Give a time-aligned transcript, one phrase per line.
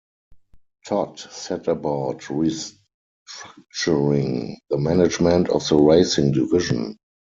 [0.83, 6.97] Todt set about restructuring the management of the Racing Division.